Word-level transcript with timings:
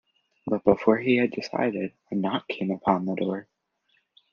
But 0.47 0.63
before 0.63 0.97
he 0.97 1.17
had 1.17 1.29
decided 1.29 1.93
a 2.09 2.15
knock 2.15 2.47
came 2.47 2.71
upon 2.71 3.05
the 3.05 3.13
door. 3.13 3.47